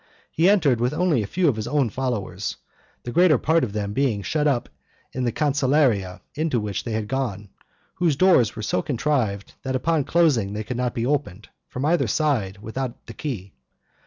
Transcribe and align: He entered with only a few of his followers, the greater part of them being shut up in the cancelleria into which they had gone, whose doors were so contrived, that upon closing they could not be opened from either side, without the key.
He 0.31 0.49
entered 0.49 0.79
with 0.81 0.95
only 0.95 1.21
a 1.21 1.27
few 1.27 1.47
of 1.47 1.57
his 1.57 1.67
followers, 1.93 2.55
the 3.03 3.11
greater 3.11 3.37
part 3.37 3.63
of 3.63 3.71
them 3.73 3.93
being 3.93 4.23
shut 4.23 4.47
up 4.47 4.67
in 5.13 5.25
the 5.25 5.31
cancelleria 5.31 6.21
into 6.33 6.59
which 6.59 6.83
they 6.85 6.93
had 6.93 7.07
gone, 7.07 7.49
whose 7.97 8.15
doors 8.15 8.55
were 8.55 8.63
so 8.63 8.81
contrived, 8.81 9.53
that 9.61 9.75
upon 9.75 10.05
closing 10.05 10.53
they 10.53 10.63
could 10.63 10.75
not 10.77 10.95
be 10.95 11.05
opened 11.05 11.49
from 11.69 11.85
either 11.85 12.07
side, 12.07 12.57
without 12.63 13.05
the 13.05 13.13
key. 13.13 13.53